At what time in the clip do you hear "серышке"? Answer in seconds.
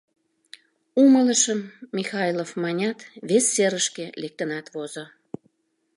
3.55-4.05